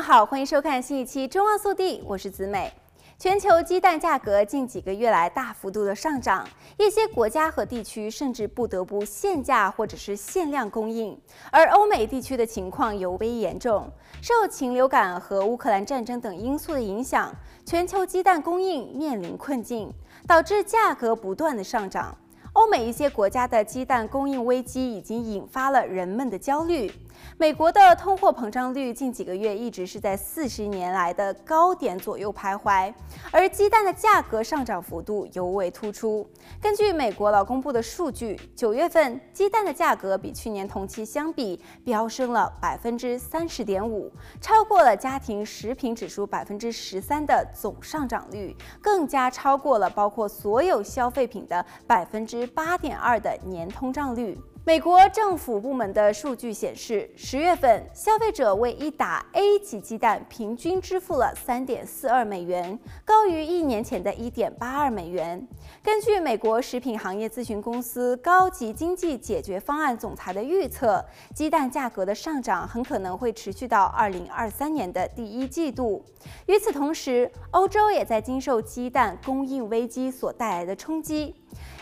[0.00, 2.72] 好，欢迎收看新一期《中澳速递》，我是子美。
[3.18, 11.16] 全球鸡蛋价格近几个月来大幅度的上涨，一些国家和地区甚至不得不限价或者是限量供应。
[11.52, 13.90] 而欧美地区的情况尤为严重，
[14.22, 17.30] 受禽流感和乌克兰战争等因素的影响，
[17.66, 19.92] 全球鸡蛋供应面临困境，
[20.26, 22.16] 导致价格不断的上涨。
[22.54, 26.90] 欧美一些国家的鸡蛋供应危机已经引发了人们的焦虑。
[27.36, 32.92] 美国的通货膨胀率近几个月一直是在四十年来的高点左右徘徊，
[33.30, 36.28] 而鸡蛋的价格上涨幅度尤为突出。
[36.60, 54.38] 根据美国劳工部的数据，九月份鸡蛋的价格比去年同期相比飙升了百分之三十点五，超过了家庭食品指数百分之十三的总上涨率，更加超过了包括所有消费品的百分之八点二的年通胀率。
[54.62, 65.48] 美国政府部门的数据显示，十月份消费者为一打 A 级鸡蛋平均支付了三点四二美元，高于一年前的一点八二美元。
[65.82, 71.02] 根据美国食品行业咨询公司高级经济解决方案总裁的预测，
[71.34, 76.04] 鸡蛋价格的上涨很可能会持续到二零二三年的第一季度。
[76.46, 81.34] 与此同时，欧洲也在经受鸡蛋供应危机所带来的冲击。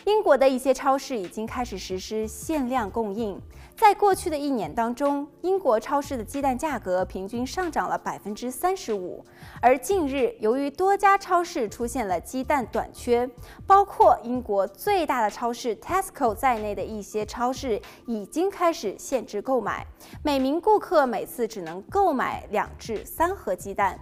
[0.04, 3.40] 英国的一些超市已经开始实施限量供应。
[3.76, 9.24] 在过去的一年当中，英国超市的鸡蛋价格平均上涨了百分之三十五。
[9.62, 13.30] 而近日，由于多家超市出现了鸡蛋短缺，
[13.68, 19.86] 包括英国最大的超市 Tesco 在内的一些超市已经开始限制购买，
[20.24, 23.96] 每名顾客每次只能购买两至三盒鸡蛋。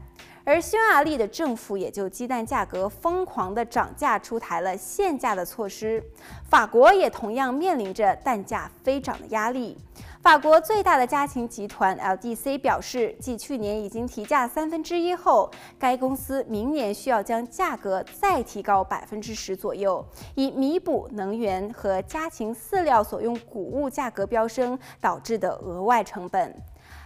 [0.46, 6.00] 而匈牙利的政府也就鸡蛋价格疯狂的涨价出台了限价的措施，
[6.48, 9.76] 法国也同样面临着蛋价飞涨的压力。
[10.22, 15.50] 法国最大的家禽集团 LDC 表示，继去年已经提价三分之一后，
[15.80, 20.04] 该公司明年需要将价格再提高百分之十左右，
[20.36, 26.54] 以弥补能源和家禽饲料所用谷物价格飙升导致的额外成本。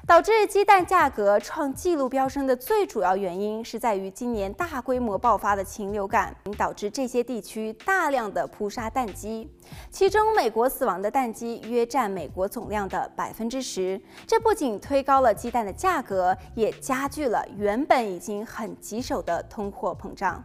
[0.06, 9.48] 导致鸡蛋价格创纪录飙升的最主要原因是在于今年大规模爆发的禽流感，导致这些地区大量的扑杀蛋鸡，
[9.90, 14.00] 其中美国死亡的蛋鸡约占美国总量的百分之十。
[14.26, 20.42] 这不仅推高了鸡蛋的价格，也加剧了原本已经很棘手的通货膨胀。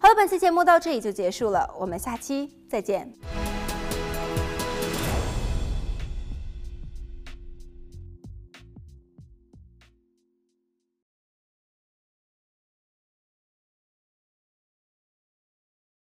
[0.00, 3.43] 好了，本期节目到这里就结束了，我们下期再见。